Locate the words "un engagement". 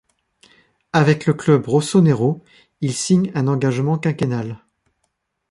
3.35-3.99